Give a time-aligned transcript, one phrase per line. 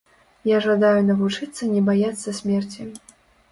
[0.55, 2.91] Я жадаю навучыцца не баяцца смерці.